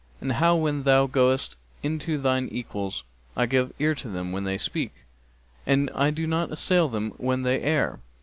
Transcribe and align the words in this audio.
'And 0.19 0.31
how 0.33 0.55
when 0.55 0.81
thou 0.81 1.05
goest 1.05 1.57
in 1.83 1.99
to 1.99 2.17
thine 2.17 2.47
equals?' 2.51 3.03
'I 3.37 3.45
give 3.45 3.73
ear 3.77 3.93
to 3.93 4.07
them 4.09 4.31
when 4.31 4.45
they 4.45 4.57
speak 4.57 5.05
and 5.67 5.91
I 5.93 6.09
do 6.09 6.25
not 6.25 6.51
assail 6.51 6.89
them 6.89 7.11
when 7.17 7.43
they 7.43 7.61
err!' 7.61 7.99